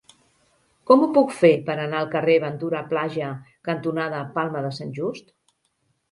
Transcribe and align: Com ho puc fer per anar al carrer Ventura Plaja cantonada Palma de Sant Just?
Com 0.91 1.01
ho 1.01 1.09
puc 1.17 1.33
fer 1.41 1.51
per 1.67 1.73
anar 1.83 1.99
al 1.99 2.07
carrer 2.15 2.37
Ventura 2.43 2.81
Plaja 2.93 3.27
cantonada 3.67 4.23
Palma 4.39 4.65
de 4.67 4.71
Sant 4.79 4.95
Just? 5.01 5.29